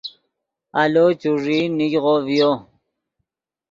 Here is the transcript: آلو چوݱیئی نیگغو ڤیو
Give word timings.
آلو 0.81 1.05
چوݱیئی 1.21 1.61
نیگغو 1.77 2.15
ڤیو 2.25 2.51